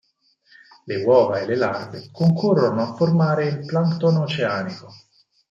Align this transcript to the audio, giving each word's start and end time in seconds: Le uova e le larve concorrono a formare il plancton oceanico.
Le 0.87 1.03
uova 1.03 1.41
e 1.41 1.45
le 1.45 1.55
larve 1.55 2.09
concorrono 2.11 2.81
a 2.81 2.95
formare 2.95 3.45
il 3.45 3.63
plancton 3.63 4.15
oceanico. 4.17 4.91